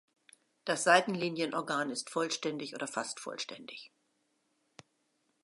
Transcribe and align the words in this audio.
Das 0.65 0.83
Seitenlinienorgan 0.83 1.91
ist 1.91 2.09
vollständig 2.09 2.73
oder 2.73 2.87
fast 2.87 3.19
vollständig. 3.19 3.91